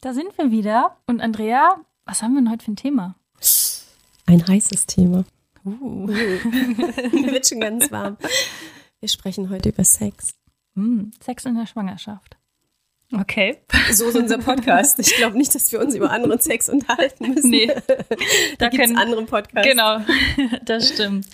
[0.00, 0.96] Da sind wir wieder.
[1.06, 3.16] Und Andrea, was haben wir denn heute für ein Thema?
[4.26, 5.24] Ein heißes Thema.
[5.64, 6.06] Uh.
[6.06, 6.12] Mir
[7.32, 8.16] wird schon ganz warm.
[9.00, 10.34] Wir sprechen heute über Sex.
[10.74, 12.36] Hm, Sex in der Schwangerschaft.
[13.12, 13.58] Okay.
[13.92, 14.98] So ist unser Podcast.
[15.00, 17.50] Ich glaube nicht, dass wir uns über anderen Sex unterhalten müssen.
[17.50, 17.66] Nee.
[18.58, 19.68] da gibt es können- andere Podcasts.
[19.68, 19.98] Genau,
[20.64, 21.26] das stimmt.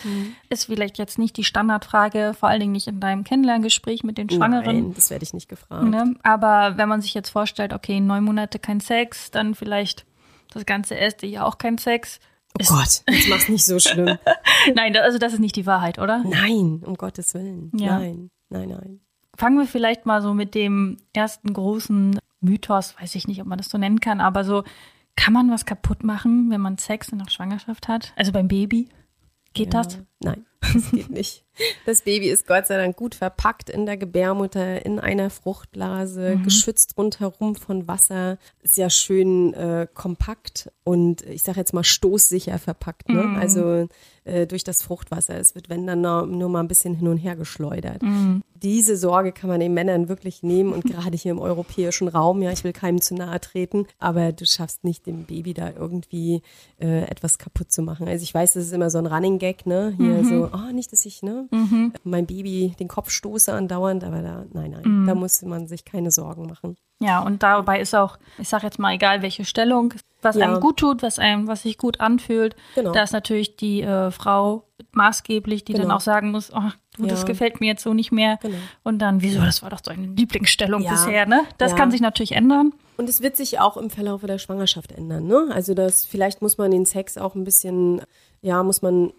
[0.48, 4.28] Ist vielleicht jetzt nicht die Standardfrage, vor allen Dingen nicht in deinem Kennenlerngespräch mit den
[4.30, 4.64] Schwangeren.
[4.76, 5.84] Nein, das werde ich nicht gefragt.
[5.84, 6.14] Ne?
[6.22, 10.04] Aber wenn man sich jetzt vorstellt, okay, neun Monate kein Sex, dann vielleicht
[10.52, 12.18] das ganze erste Jahr auch kein Sex.
[12.60, 14.18] Oh Gott, jetzt mach's nicht so schlimm.
[14.74, 16.24] Nein, da- also das ist nicht die Wahrheit, oder?
[16.24, 17.70] Nein, um Gottes Willen.
[17.76, 17.98] Ja.
[17.98, 19.00] Nein, nein, nein.
[19.38, 23.56] Fangen wir vielleicht mal so mit dem ersten großen Mythos, weiß ich nicht, ob man
[23.58, 24.64] das so nennen kann, aber so,
[25.14, 28.12] kann man was kaputt machen, wenn man Sex in der Schwangerschaft hat?
[28.16, 28.88] Also beim Baby?
[29.54, 29.82] Geht Ja.
[29.82, 30.00] das?
[30.20, 31.44] Nein, das geht nicht.
[31.86, 36.44] Das Baby ist Gott sei Dank gut verpackt in der Gebärmutter, in einer Fruchtblase, Mhm.
[36.44, 42.58] geschützt rundherum von Wasser, ist ja schön äh, kompakt und ich sage jetzt mal stoßsicher
[42.58, 43.08] verpackt.
[43.08, 43.22] Ne?
[43.22, 43.36] Mhm.
[43.36, 43.88] Also
[44.24, 45.36] äh, durch das Fruchtwasser.
[45.38, 48.02] Es wird, wenn dann nur, nur mal ein bisschen hin und her geschleudert.
[48.02, 48.42] Mhm.
[48.54, 52.50] Diese Sorge kann man den Männern wirklich nehmen und gerade hier im europäischen Raum, ja,
[52.52, 56.42] ich will keinem zu nahe treten, aber du schaffst nicht dem Baby da irgendwie
[56.80, 58.06] äh, etwas kaputt zu machen.
[58.08, 59.94] Also ich weiß, das ist immer so ein Running Gag, ne?
[59.96, 61.48] Hier so, oh, nicht, dass ich, ne,
[62.04, 66.10] mein Baby den Kopf stoße andauernd, aber da, nein, nein, da muss man sich keine
[66.10, 66.76] Sorgen machen.
[67.00, 70.46] Ja, und dabei ist auch, ich sag jetzt mal, egal welche Stellung, was Ja.
[70.46, 72.92] einem gut tut, was einem, was sich gut anfühlt, Genau.
[72.92, 75.96] da ist natürlich die äh, Frau maßgeblich, die dann Genau.
[75.96, 77.26] auch sagen muss, oh, du, das Ja.
[77.26, 78.38] gefällt mir jetzt so nicht mehr.
[78.42, 78.56] Genau.
[78.82, 80.90] Und dann, wieso, das war doch deine Lieblingsstellung Ja.
[80.90, 81.42] bisher, ne?
[81.58, 82.72] Das kann sich natürlich ändern.
[82.96, 85.48] Und es wird sich auch im Verlauf der Schwangerschaft ändern, ne?
[85.52, 88.02] Also das, vielleicht muss man den Sex auch ein bisschen,
[88.42, 89.12] ja, muss man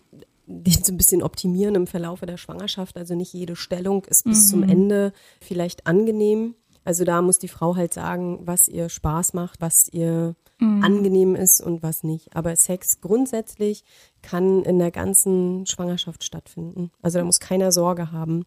[0.52, 2.98] den so ein bisschen optimieren im Verlauf der Schwangerschaft.
[2.98, 6.56] Also nicht jede Stellung ist bis zum Ende vielleicht angenehm.
[6.84, 11.62] Also da muss die Frau halt sagen, was ihr Spaß macht, was ihr angenehm ist
[11.62, 12.36] und was nicht.
[12.36, 13.86] Aber Sex grundsätzlich
[14.22, 16.92] kann in der ganzen Schwangerschaft stattfinden.
[17.02, 18.46] Also da muss keiner Sorge haben.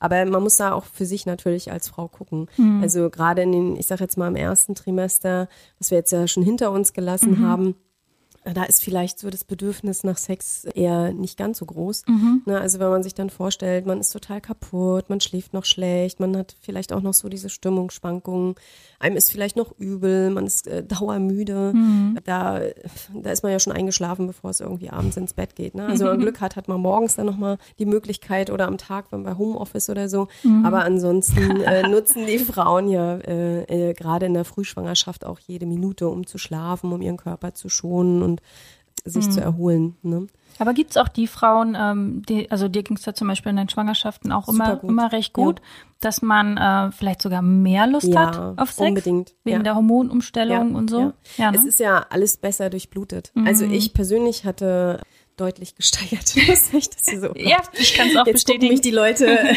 [0.00, 2.48] Aber man muss da auch für sich natürlich als Frau gucken.
[2.80, 5.48] Also gerade in den, ich sag jetzt mal im ersten Trimester,
[5.78, 7.76] was wir jetzt ja schon hinter uns gelassen haben,
[8.44, 12.04] da ist vielleicht so das Bedürfnis nach Sex eher nicht ganz so groß.
[12.46, 16.20] Ne, also wenn man sich dann vorstellt, man ist total kaputt, man schläft noch schlecht,
[16.20, 18.54] man hat vielleicht auch noch so diese Stimmungsschwankungen,
[18.98, 21.72] einem ist vielleicht noch übel, man ist äh, dauermüde.
[22.24, 22.60] Da,
[23.14, 25.74] da ist man ja schon eingeschlafen, bevor es irgendwie abends ins Bett geht.
[25.74, 25.86] Ne?
[25.86, 29.06] Also wenn man Glück hat, hat man morgens dann nochmal die Möglichkeit oder am Tag,
[29.10, 30.28] wenn bei Homeoffice oder so.
[30.64, 35.66] Aber ansonsten äh, nutzen die Frauen ja äh, äh, gerade in der Frühschwangerschaft auch jede
[35.66, 38.31] Minute, um zu schlafen, um ihren Körper zu schonen und
[39.04, 39.96] sich zu erholen.
[40.02, 40.28] Ne?
[40.58, 43.68] Aber gibt's auch die Frauen, ähm, die, also dir ging's ja zum Beispiel in den
[43.68, 44.90] Schwangerschaften auch immer, gut.
[44.90, 45.60] immer recht gut,
[46.00, 48.88] dass man äh, vielleicht sogar mehr Lust Ja, hat auf Sex?
[48.88, 49.62] unbedingt, Wegen ja.
[49.62, 51.00] der Hormonumstellung und so?
[51.00, 51.12] Ja.
[51.36, 51.58] Ja, ne?
[51.58, 53.32] Es ist ja alles besser durchblutet.
[53.44, 55.00] Also ich persönlich hatte
[55.36, 56.34] deutlich gesteigert.
[56.36, 56.42] Wenn
[56.78, 58.72] ich das so ja ich kann es auch Jetzt bestätigen.
[58.72, 59.38] mich die Leute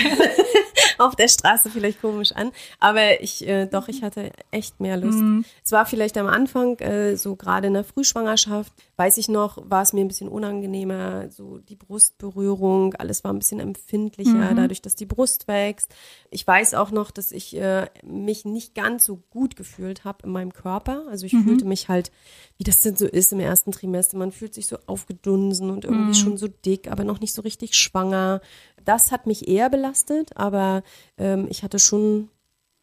[0.97, 2.51] auf der Straße vielleicht komisch an.
[2.79, 5.19] Aber ich, äh, doch, ich hatte echt mehr Lust.
[5.19, 5.45] Mhm.
[5.63, 9.81] Es war vielleicht am Anfang, äh, so gerade in der Frühschwangerschaft, weiß ich noch, war
[9.81, 14.55] es mir ein bisschen unangenehmer, so die Brustberührung, alles war ein bisschen empfindlicher, Mhm.
[14.55, 15.93] dadurch, dass die Brust wächst.
[16.29, 20.31] Ich weiß auch noch, dass ich äh, mich nicht ganz so gut gefühlt habe in
[20.31, 21.05] meinem Körper.
[21.09, 21.43] Also ich Mhm.
[21.43, 22.11] fühlte mich halt,
[22.57, 24.17] wie das denn so ist im ersten Trimester.
[24.17, 26.13] Man fühlt sich so aufgedunsen und irgendwie Mhm.
[26.13, 28.39] schon so dick, aber noch nicht so richtig schwanger.
[28.83, 30.83] Das hat mich eher belastet, aber
[31.17, 32.29] ähm, ich hatte schon,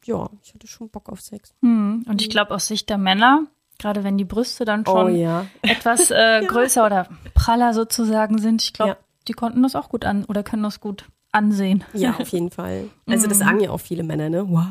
[0.04, 1.54] ja, ich hatte schon Bock auf Sex.
[1.62, 2.04] Hm.
[2.08, 3.46] Und ich glaube aus Sicht der Männer,
[3.78, 5.46] gerade wenn die Brüste dann schon Oh ja.
[5.62, 8.96] etwas äh, größer oder praller sozusagen sind, ich glaube, Ja.
[9.28, 11.82] die konnten das auch gut an oder können das gut ansehen.
[11.94, 12.90] Ja, auf jeden Fall.
[13.08, 13.28] Also Mhm.
[13.30, 14.46] das sagen ja auch viele Männer, ne?
[14.48, 14.66] Wow.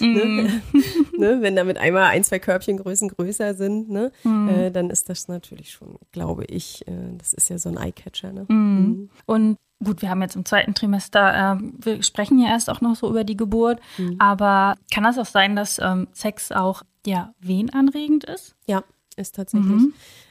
[0.00, 0.62] Ne?
[1.18, 1.38] ne?
[1.42, 4.12] Wenn damit einmal ein, zwei Körbchengrößen größer sind, ne?
[4.22, 4.48] Mhm.
[4.48, 8.32] Äh, dann ist das natürlich schon, glaube ich, äh, das ist ja so ein Eyecatcher,
[8.32, 8.44] ne?
[8.48, 9.10] Mhm.
[9.26, 12.94] Und gut, wir haben jetzt im zweiten Trimester, äh, wir sprechen ja erst auch noch
[12.94, 13.80] so über die Geburt,
[14.20, 18.54] aber kann das auch sein, dass ähm, Sex auch ja wehenanregend ist?
[18.66, 18.84] Ja,
[19.16, 19.82] ist tatsächlich.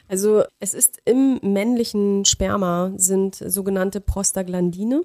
[0.08, 5.02] Also es ist im männlichen Sperma sind sogenannte Prostaglandine.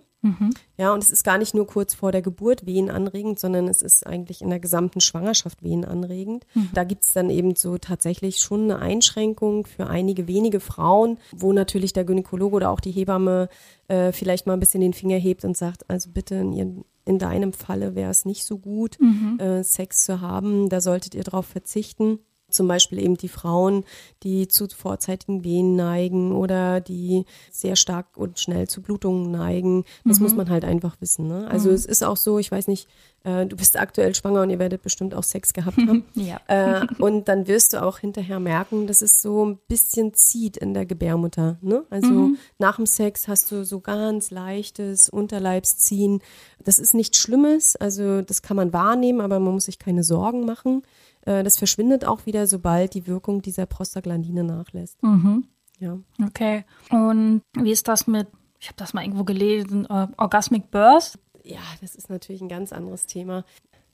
[0.77, 4.05] Ja, und es ist gar nicht nur kurz vor der Geburt wehenanregend, sondern es ist
[4.05, 6.45] eigentlich in der gesamten Schwangerschaft wehenanregend.
[6.73, 11.53] Da gibt es dann eben so tatsächlich schon eine Einschränkung für einige wenige Frauen, wo
[11.53, 13.47] natürlich der Gynäkologe oder auch die Hebamme
[13.87, 17.17] äh, vielleicht mal ein bisschen den Finger hebt und sagt, also bitte in, ihren, in
[17.17, 18.97] deinem Falle wäre es nicht so gut,
[19.39, 22.19] äh, Sex zu haben, da solltet ihr darauf verzichten.
[22.49, 23.83] Zum Beispiel eben die Frauen,
[24.23, 29.85] die zu vorzeitigen Wehen neigen oder die sehr stark und schnell zu Blutungen neigen.
[30.05, 31.27] Das muss man halt einfach wissen.
[31.27, 31.47] Ne?
[31.49, 32.87] Also es ist auch so, ich weiß nicht,
[33.23, 36.05] äh, du bist aktuell schwanger und ihr werdet bestimmt auch Sex gehabt haben.
[36.13, 36.39] Ja.
[36.47, 40.73] Äh, und dann wirst du auch hinterher merken, dass es so ein bisschen zieht in
[40.73, 41.57] der Gebärmutter.
[41.61, 41.83] Ne?
[41.89, 46.21] Also nach dem Sex hast du so ganz leichtes Unterleibsziehen.
[46.63, 50.45] Das ist nichts Schlimmes, also das kann man wahrnehmen, aber man muss sich keine Sorgen
[50.45, 50.83] machen.
[51.25, 54.97] Äh, das verschwindet auch wieder, sobald die Wirkung dieser Prostaglandine nachlässt.
[55.79, 55.97] Ja.
[56.25, 56.65] Okay.
[56.89, 58.27] Und wie ist das mit,
[58.59, 61.17] ich habe das mal irgendwo gelesen, äh, Orgasmic Birth?
[61.43, 63.45] Ja, das ist natürlich ein ganz anderes Thema.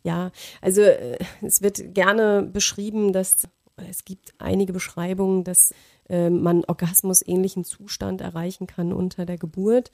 [0.04, 0.32] Ja,
[0.62, 3.48] also äh, es wird gerne beschrieben, dass
[3.90, 5.74] es gibt einige Beschreibungen, dass
[6.10, 9.92] äh, man Orgasmus-ähnlichen Zustand erreichen kann unter der Geburt.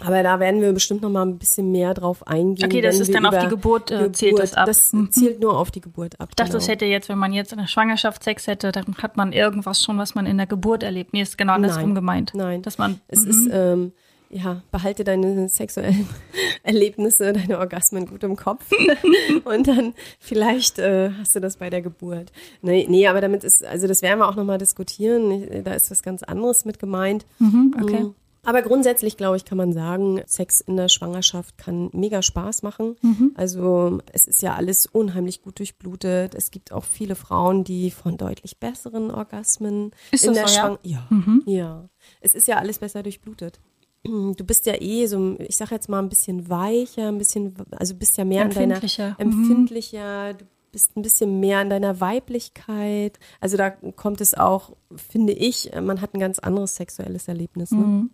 [0.00, 2.66] Aber da werden wir bestimmt noch mal ein bisschen mehr drauf eingehen.
[2.66, 4.66] Okay, das ist dann auf die Geburt, äh, zählt das ab.
[4.66, 5.10] Das Mhm.
[5.10, 6.28] zielt nur auf die Geburt ab.
[6.30, 6.58] Ich dachte, genau.
[6.58, 9.82] das hätte jetzt, wenn man jetzt in der Schwangerschaft Sex hätte, dann hat man irgendwas
[9.82, 11.12] schon, was man in der Geburt erlebt.
[11.12, 11.94] Nee, ist genau andersrum Nein.
[11.94, 12.32] gemeint.
[12.34, 12.62] Nein.
[12.62, 13.92] Dass man, Es ist, ähm,
[14.30, 16.08] ja, behalte deine sexuellen
[16.62, 18.64] Erlebnisse, deine Orgasmen gut im Kopf.
[19.44, 22.30] und dann vielleicht äh, hast du das bei der Geburt.
[22.62, 25.64] Nee, nee, aber damit ist, also das werden wir auch nochmal diskutieren.
[25.64, 27.26] Da ist was ganz anderes mit gemeint.
[27.80, 28.04] okay.
[28.04, 28.14] Mhm.
[28.42, 32.96] Aber grundsätzlich, glaube ich, kann man sagen, Sex in der Schwangerschaft kann mega Spaß machen.
[33.34, 36.34] Also es ist ja alles unheimlich gut durchblutet.
[36.34, 40.60] Es gibt auch viele Frauen, die von deutlich besseren Orgasmen Ist in der so, ja?
[40.60, 41.08] Schwang ja.
[41.44, 41.88] ja.
[42.22, 43.60] Es ist ja alles besser durchblutet.
[44.36, 47.94] Du bist ja eh so, ich sag jetzt mal ein bisschen weicher, ein bisschen, also
[47.94, 49.16] bist ja mehr in deiner Empfindlicher.
[49.18, 53.18] empfindlicher, du bist ein bisschen mehr in deiner Weiblichkeit.
[53.40, 57.72] Also da kommt es auch, finde ich, man hat ein ganz anderes sexuelles Erlebnis.
[57.72, 58.08] Ne?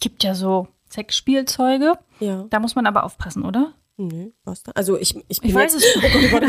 [0.00, 1.94] Gibt ja so Sexspielzeuge.
[2.20, 2.46] Ja.
[2.50, 3.72] Da muss man aber aufpassen, oder?
[3.98, 4.72] Nö, was da?
[4.74, 6.14] Also ich, ich bin Ich weiß jetzt, es nicht.
[6.14, 6.42] Oh Gott,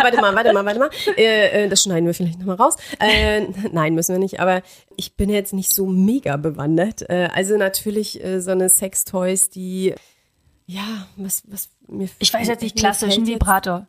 [0.00, 0.90] warte mal, warte mal, warte mal.
[1.18, 2.76] Äh, äh, das schneiden wir vielleicht nochmal raus.
[2.98, 3.42] Äh,
[3.72, 4.40] nein, müssen wir nicht.
[4.40, 4.62] Aber
[4.96, 7.02] ich bin jetzt nicht so mega bewandert.
[7.10, 9.94] Äh, also natürlich äh, so eine Sextoys, die
[10.66, 13.86] ja, was, was mir Ich weiß jetzt nicht, mir klassisch, fällt ein jetzt- Vibrator.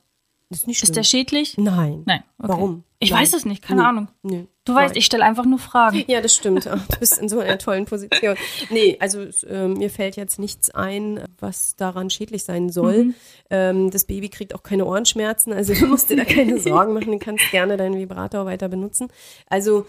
[0.50, 1.58] Ist nicht Ist der schädlich?
[1.58, 2.04] Nein.
[2.06, 2.24] Nein.
[2.38, 2.50] Okay.
[2.50, 2.84] Warum?
[3.00, 3.22] Ich Nein.
[3.22, 3.88] weiß es nicht, keine Nee.
[3.88, 4.08] Ahnung.
[4.22, 4.48] Nee.
[4.64, 4.98] Du weißt, Nein.
[5.00, 6.04] ich stelle einfach nur Fragen.
[6.08, 6.68] Ja, das stimmt.
[6.68, 8.36] Ach, Du bist in so einer tollen Position.
[8.70, 13.06] Nee, also äh, mir fällt jetzt nichts ein, was daran schädlich sein soll.
[13.06, 13.16] Mhm.
[13.50, 17.12] Ähm, das Baby kriegt auch keine Ohrenschmerzen, also du musst dir da keine Sorgen machen.
[17.12, 19.08] Du kannst gerne deinen Vibrator weiter benutzen.
[19.50, 19.86] Also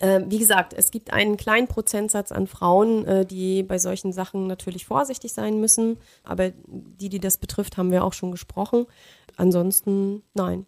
[0.00, 4.46] äh, wie gesagt, es gibt einen kleinen Prozentsatz an Frauen, äh, die bei solchen Sachen
[4.48, 5.98] natürlich vorsichtig sein müssen.
[6.24, 8.86] Aber die, die das betrifft, haben wir auch schon gesprochen.
[9.36, 10.66] Ansonsten nein.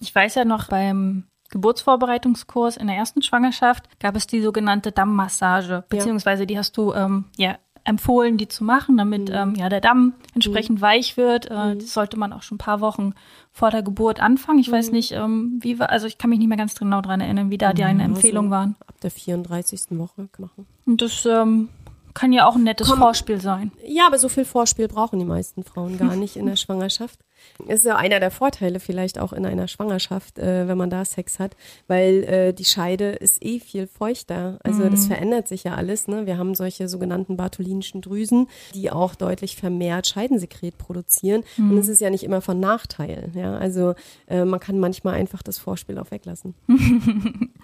[0.00, 5.84] Ich weiß ja noch, beim Geburtsvorbereitungskurs in der ersten Schwangerschaft gab es die sogenannte Dammmassage,
[5.88, 10.14] beziehungsweise die hast du ähm, ja empfohlen, die zu machen, damit ähm, ja der Damm
[10.34, 11.46] entsprechend weich wird.
[11.46, 13.12] Äh, Das sollte man auch schon ein paar Wochen
[13.52, 14.58] vor der Geburt anfangen.
[14.58, 17.20] Ich weiß nicht, ähm, wie war, also ich kann mich nicht mehr ganz genau dran
[17.20, 18.74] erinnern, wie da deine Empfehlungen waren.
[18.86, 19.86] Ab der 34.
[19.90, 20.66] Woche machen.
[20.84, 21.68] Und das ähm,
[22.16, 22.98] kann ja auch ein nettes Komm.
[22.98, 23.70] Vorspiel sein.
[23.86, 27.20] Ja, aber so viel Vorspiel brauchen die meisten Frauen gar nicht in der Schwangerschaft.
[27.68, 31.38] Ist ja einer der Vorteile vielleicht auch in einer Schwangerschaft, äh, wenn man da Sex
[31.38, 31.56] hat,
[31.86, 34.58] weil äh, die Scheide ist eh viel feuchter.
[34.64, 36.08] Also das verändert sich ja alles.
[36.08, 36.26] Ne?
[36.26, 41.44] Wir haben solche sogenannten bartholinischen Drüsen, die auch deutlich vermehrt Scheidensekret produzieren.
[41.58, 43.30] Und es ist ja nicht immer von Nachteil.
[43.34, 43.56] Ja?
[43.58, 43.94] Also
[44.26, 46.54] äh, man kann manchmal einfach das Vorspiel auch weglassen.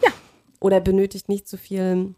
[0.03, 0.11] ja.
[0.61, 2.15] Oder benötigt nicht so viel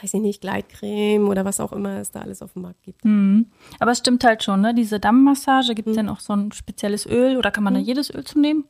[0.00, 3.02] weiß ich nicht, Gleitcreme oder was auch immer es da alles auf dem Markt gibt.
[3.04, 4.74] Aber es stimmt halt schon, ne?
[4.74, 5.92] Diese Dammmassage, gibt Mhm.
[5.92, 8.64] es denn auch so ein spezielles Öl oder kann man da jedes Öl zu nehmen?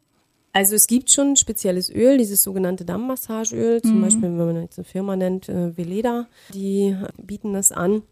[0.53, 4.79] Also es gibt schon ein spezielles Öl, dieses sogenannte Dammmassageöl, zum Beispiel, wenn man jetzt
[4.79, 8.03] eine Firma nennt, äh, Veleda, die bieten das an.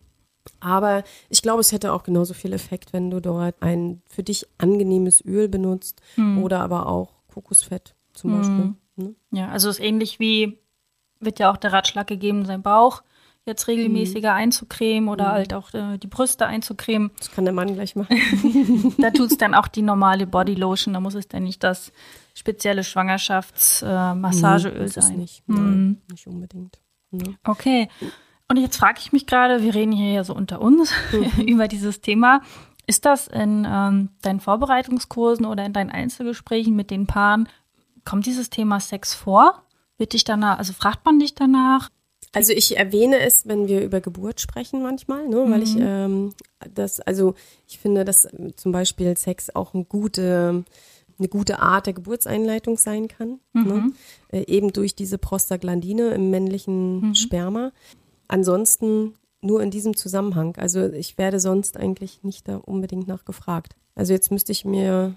[0.61, 4.47] Aber ich glaube, es hätte auch genauso viel Effekt, wenn du dort ein für dich
[4.59, 6.03] angenehmes Öl benutzt
[6.43, 8.75] oder aber auch Kokosfett zum Beispiel.
[8.97, 9.15] Ne?
[9.33, 10.59] Ja, also es ist ähnlich wie,
[11.25, 13.03] wird ja auch der Ratschlag gegeben, seinen Bauch
[13.47, 14.39] jetzt regelmäßiger Mhm.
[14.39, 17.11] einzucremen oder halt auch äh, die Brüste einzucremen.
[17.19, 18.17] Das kann der Mann gleich machen.
[18.99, 21.93] Da tut's dann auch die normale Bodylotion, da muss es dann nicht das
[22.35, 25.17] spezielle Schwangerschaftsmassageöl äh, ist sein.
[25.19, 26.79] nicht, nein, nicht unbedingt.
[27.11, 27.37] Ne?
[27.45, 27.89] Okay.
[28.49, 30.93] Und jetzt frage ich mich gerade, wir reden hier ja so unter uns
[31.47, 32.41] über dieses Thema.
[32.87, 37.49] Ist das in ähm, deinen Vorbereitungskursen oder in deinen Einzelgesprächen mit den Paaren,
[38.05, 39.63] kommt dieses Thema Sex vor?
[39.99, 41.91] Wird dich danach, also fragt man dich danach?
[42.33, 46.33] Also ich erwähne es, wenn wir über Geburt sprechen manchmal, ne, weil ich ähm,
[46.75, 47.35] das, also
[47.69, 50.65] ich finde, dass äh, zum Beispiel Sex auch eine gute,
[51.17, 53.93] eine gute Art der Geburtseinleitung sein kann, ne?
[54.33, 57.71] äh, eben durch diese Prostaglandine im männlichen Sperma.
[58.27, 60.57] Ansonsten nur in diesem Zusammenhang.
[60.57, 63.77] Also ich werde sonst eigentlich nicht da unbedingt nachgefragt.
[63.95, 65.15] Also jetzt müsste ich mir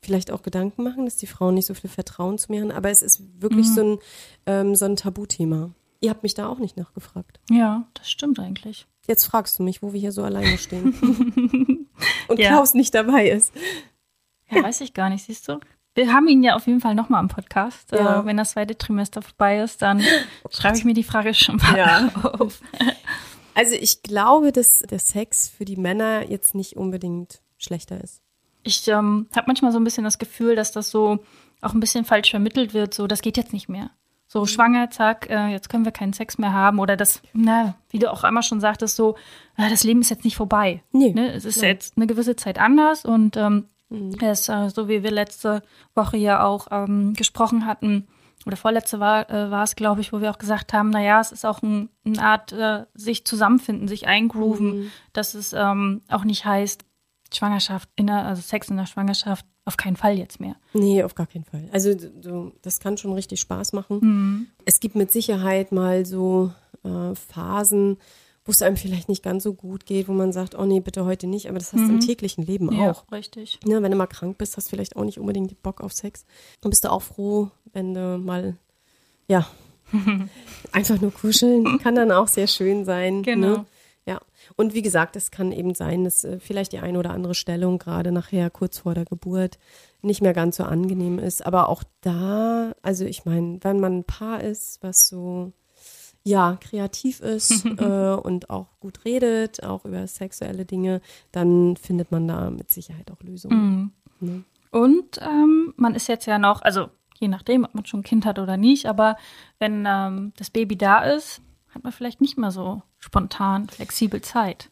[0.00, 2.90] vielleicht auch Gedanken machen, dass die Frauen nicht so viel Vertrauen zu mir haben, aber
[2.90, 3.98] es ist wirklich so ein
[4.46, 5.70] ähm, so ein Tabuthema.
[6.00, 7.40] Ihr habt mich da auch nicht nachgefragt.
[7.50, 8.86] Ja, das stimmt eigentlich.
[9.08, 10.94] Jetzt fragst du mich, wo wir hier so alleine stehen.
[12.28, 12.50] Und Ja.
[12.50, 13.52] Klaus nicht dabei ist.
[14.50, 15.58] Ja, weiß ich gar nicht, siehst du?
[15.94, 17.90] Wir haben ihn ja auf jeden Fall nochmal im Podcast.
[17.90, 18.20] Ja.
[18.20, 20.00] Äh, wenn das zweite Trimester vorbei ist, dann
[20.50, 22.08] schreibe ich mir die Frage schon mal Ja.
[22.22, 22.60] auf.
[23.54, 28.22] Also ich glaube, dass der Sex für die Männer jetzt nicht unbedingt schlechter ist.
[28.62, 31.18] Ich ähm, habe manchmal so ein bisschen das Gefühl, dass das so
[31.60, 32.94] auch ein bisschen falsch vermittelt wird.
[32.94, 33.90] So, das geht jetzt nicht mehr.
[34.30, 36.78] So schwanger, zack, äh, jetzt können wir keinen Sex mehr haben.
[36.80, 39.16] Oder das, na, wie du auch einmal schon sagtest, so,
[39.56, 40.82] äh, das Leben ist jetzt nicht vorbei.
[40.92, 41.32] Nee, ne?
[41.32, 44.16] Es ist jetzt eine gewisse Zeit anders und ähm, Mhm.
[44.20, 45.62] es, äh, so wie wir letzte
[45.94, 48.06] Woche ja auch ähm, gesprochen hatten,
[48.44, 51.32] oder vorletzte war, äh, war es, glaube ich, wo wir auch gesagt haben, naja, es
[51.32, 54.90] ist auch ein, eine Art, äh, sich zusammenfinden, sich eingrooven, Mhm.
[55.14, 56.84] dass es ähm, auch nicht heißt,
[57.32, 60.56] Schwangerschaft, in der, also Sex in der Schwangerschaft, auf keinen Fall jetzt mehr.
[60.72, 61.68] Nee, auf gar keinen Fall.
[61.72, 64.50] Also du, das kann schon richtig Spaß machen.
[64.64, 66.52] Es gibt mit Sicherheit mal so
[66.84, 67.98] äh, Phasen,
[68.46, 71.04] wo es einem vielleicht nicht ganz so gut geht, wo man sagt, oh nee, bitte
[71.04, 73.04] heute nicht, aber das hast du im täglichen Leben auch.
[73.12, 73.60] richtig.
[73.66, 76.24] Ne, wenn du mal krank bist, hast du vielleicht auch nicht unbedingt Bock auf Sex.
[76.62, 78.56] Dann bist du auch froh, wenn du mal,
[79.26, 79.46] ja,
[80.72, 81.78] einfach nur kuscheln.
[81.78, 83.22] Kann dann auch sehr schön sein.
[83.22, 83.48] Genau.
[83.48, 83.66] Ne?
[84.08, 84.22] Ja.
[84.56, 87.76] Und wie gesagt, es kann eben sein, dass äh, vielleicht die eine oder andere Stellung
[87.76, 89.58] gerade nachher kurz vor der Geburt
[90.00, 91.44] nicht mehr ganz so angenehm ist.
[91.44, 95.52] Aber auch da, also ich meine, wenn man ein Paar ist, was so
[96.24, 102.26] ja, kreativ ist äh, und auch gut redet, auch über sexuelle Dinge, dann findet man
[102.26, 103.92] da mit Sicherheit auch Lösungen.
[104.20, 104.42] Ne?
[104.70, 106.88] Und ähm, man ist jetzt ja noch, also
[107.18, 109.18] je nachdem, ob man schon ein Kind hat oder nicht, aber
[109.58, 114.70] wenn ähm, das Baby da ist, hat man vielleicht nicht mehr so spontan, flexibel Zeit.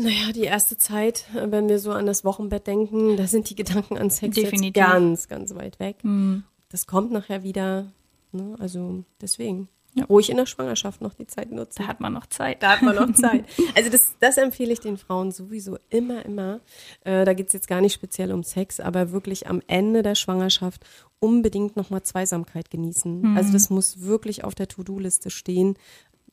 [0.00, 3.56] Naja, die erste Zeit, äh, wenn wir so an das Wochenbett denken, da sind die
[3.56, 4.38] Gedanken an Sex
[4.72, 5.96] ganz, ganz weit weg.
[6.02, 6.44] Hm.
[6.68, 7.90] Das kommt nachher wieder.
[8.30, 8.56] Ne?
[8.60, 9.68] Also deswegen.
[9.94, 10.04] Ja.
[10.04, 11.82] Ruhig in der Schwangerschaft noch die Zeit nutzen.
[11.82, 12.62] Da hat man noch Zeit.
[12.62, 13.46] Da hat man noch Zeit.
[13.74, 16.60] Also das, das empfehle ich den Frauen sowieso immer, immer.
[17.04, 20.14] Äh, da geht es jetzt gar nicht speziell um Sex, aber wirklich am Ende der
[20.14, 20.84] Schwangerschaft
[21.20, 23.36] unbedingt nochmal Zweisamkeit genießen.
[23.36, 25.76] Also das muss wirklich auf der To-Do-Liste stehen,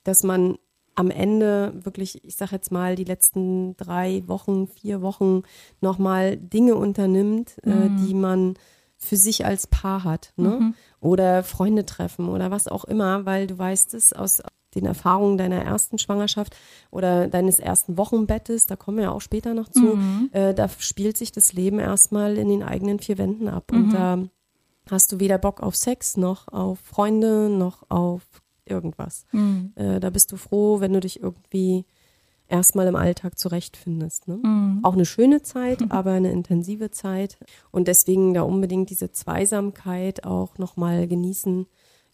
[0.05, 0.57] dass man
[0.95, 5.43] am Ende wirklich, ich sag jetzt mal, die letzten drei Wochen, vier Wochen
[5.81, 8.53] nochmal Dinge unternimmt, äh, die man
[8.97, 10.73] für sich als Paar hat, ne?
[11.01, 14.41] Oder Freunde treffen oder was auch immer, weil du weißt es aus
[14.73, 16.55] den Erfahrungen deiner ersten Schwangerschaft
[16.91, 19.97] oder deines ersten Wochenbettes, da kommen wir ja auch später noch zu,
[20.31, 23.71] äh, da spielt sich das Leben erstmal in den eigenen vier Wänden ab.
[23.71, 24.17] Und da
[24.89, 28.21] hast du weder Bock auf Sex noch auf Freunde noch auf
[28.65, 29.25] irgendwas.
[29.75, 31.85] Äh, da bist du froh, wenn du dich irgendwie
[32.47, 34.27] erstmal im Alltag zurechtfindest.
[34.27, 34.39] Ne?
[34.83, 37.37] Auch eine schöne Zeit, aber eine intensive Zeit.
[37.71, 41.65] Und deswegen da unbedingt diese Zweisamkeit auch nochmal genießen,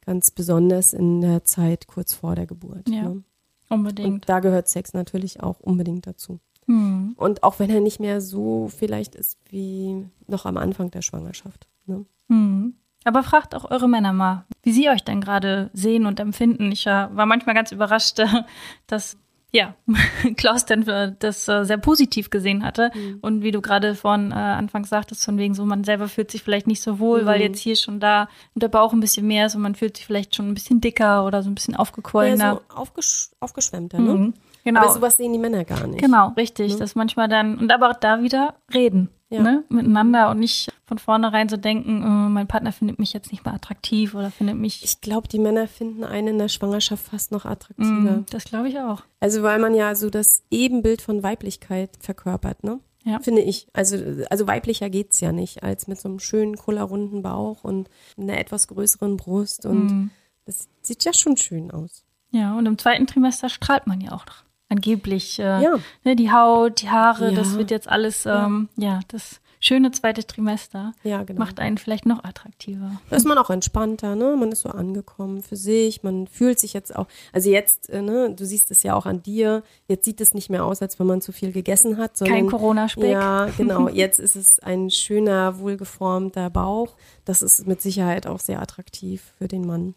[0.06, 2.90] ganz besonders in der Zeit kurz vor der Geburt.
[2.90, 3.24] Ja, Ne?
[3.70, 4.08] Unbedingt.
[4.08, 6.40] Und da gehört Sex natürlich auch unbedingt dazu.
[6.66, 7.14] Hm.
[7.16, 11.68] Und auch wenn er nicht mehr so vielleicht ist wie noch am Anfang der Schwangerschaft.
[11.86, 12.06] Ne?
[12.28, 12.76] Hm.
[13.04, 16.72] Aber fragt auch eure Männer mal, wie sie euch denn gerade sehen und empfinden.
[16.72, 18.20] Ich äh, war manchmal ganz überrascht,
[18.88, 19.18] dass
[19.54, 19.76] ja,
[20.38, 22.90] Klaus denn äh, das äh, sehr positiv gesehen hatte.
[23.22, 26.42] Und wie du gerade von äh, Anfang sagtest, von wegen so, man selber fühlt sich
[26.42, 29.48] vielleicht nicht so wohl, weil jetzt hier schon da und der Bauch ein bisschen mehr
[29.48, 32.44] ist und man fühlt sich vielleicht schon ein bisschen dicker oder so ein bisschen aufgequollener.
[32.44, 34.00] Ja, so aufgesch aufgeschwemmter.
[34.00, 34.14] Ne?
[34.14, 34.34] Mhm.
[34.64, 34.82] Genau.
[34.82, 36.02] Aber sowas sehen die Männer gar nicht.
[36.02, 36.78] Genau, richtig.
[36.78, 39.42] Dass manchmal dann, und aber auch da wieder reden, Ja.
[39.42, 43.46] ne, miteinander und nicht von vornherein so denken, äh, mein Partner findet mich jetzt nicht
[43.46, 44.84] mehr attraktiv oder findet mich.
[44.84, 47.88] Ich glaube, die Männer finden einen in der Schwangerschaft fast noch attraktiver.
[48.18, 49.04] Mm, das glaube ich auch.
[49.22, 52.80] Also weil man ja so das Ebenbild von Weiblichkeit verkörpert, ne?
[53.04, 53.20] Ja.
[53.22, 53.68] Finde ich.
[53.74, 53.96] Also,
[54.30, 58.68] also weiblicher geht's ja nicht, als mit so einem schönen, kullerrunden Bauch und einer etwas
[58.68, 59.66] größeren Brust.
[59.66, 60.10] Und Mm.
[60.46, 62.04] das sieht ja schon schön aus.
[62.32, 64.44] Ja, und im zweiten Trimester strahlt man ja auch noch.
[64.72, 65.38] Angeblich.
[65.40, 65.76] Äh, Ja.
[66.04, 67.36] ne, die Haut, die Haare, Ja.
[67.36, 69.02] das wird jetzt alles, ähm, ja.
[69.10, 71.38] das schöne zweite Trimester Ja, genau.
[71.40, 73.00] macht einen vielleicht noch attraktiver.
[73.12, 74.36] Da ist man auch entspannter, ne?
[74.36, 78.34] Man ist so angekommen für sich, man fühlt sich jetzt auch, also jetzt, äh, ne,
[78.34, 81.06] du siehst es ja auch an dir, jetzt sieht es nicht mehr aus, als wenn
[81.06, 83.12] man zu viel gegessen hat, sondern Kein Corona-Speck.
[83.12, 83.88] Ja, genau.
[83.90, 86.96] Jetzt ist es ein schöner, wohlgeformter Bauch.
[87.26, 89.94] Das ist mit Sicherheit auch sehr attraktiv für den Mann.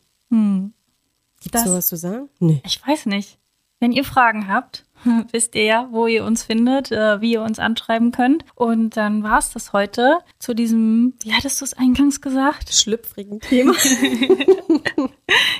[1.40, 2.28] Gibt's Das- sowas zu sagen?
[2.38, 2.60] Nee.
[2.66, 3.38] Ich weiß nicht.
[3.84, 4.86] Wenn ihr Fragen habt,
[5.30, 8.42] wisst ihr ja, wo ihr uns findet, äh, wie ihr uns anschreiben könnt.
[8.54, 12.72] Und dann war's das heute zu diesem, wie hattest du es eingangs gesagt?
[12.72, 13.74] Schlüpfrigen Thema.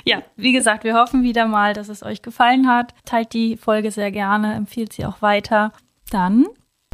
[0.07, 2.93] Ja, wie gesagt, wir hoffen wieder mal, dass es euch gefallen hat.
[3.05, 5.71] Teilt die Folge sehr gerne, empfiehlt sie auch weiter.
[6.11, 6.45] Dann